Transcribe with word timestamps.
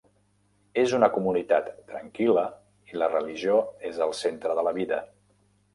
És 0.83 0.95
una 0.99 1.09
comunitat 1.17 1.69
tranquil·la 1.91 2.47
i 2.93 2.99
la 3.03 3.11
religió 3.13 3.61
és 3.93 4.05
el 4.09 4.19
centre 4.25 4.59
de 4.61 4.67
la 4.71 4.79
vida. 4.81 5.05